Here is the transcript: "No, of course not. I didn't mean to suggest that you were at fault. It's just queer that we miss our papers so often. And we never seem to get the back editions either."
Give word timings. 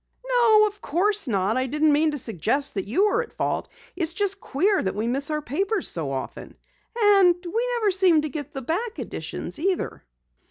"No, 0.27 0.65
of 0.65 0.81
course 0.81 1.27
not. 1.27 1.57
I 1.57 1.67
didn't 1.67 1.91
mean 1.93 2.09
to 2.09 2.17
suggest 2.17 2.73
that 2.73 2.87
you 2.87 3.05
were 3.05 3.21
at 3.21 3.31
fault. 3.31 3.67
It's 3.95 4.15
just 4.15 4.41
queer 4.41 4.81
that 4.81 4.95
we 4.95 5.05
miss 5.05 5.29
our 5.29 5.43
papers 5.43 5.87
so 5.89 6.11
often. 6.11 6.57
And 6.99 7.35
we 7.45 7.69
never 7.77 7.91
seem 7.91 8.21
to 8.23 8.29
get 8.29 8.51
the 8.51 8.63
back 8.63 8.97
editions 8.97 9.59
either." 9.59 10.03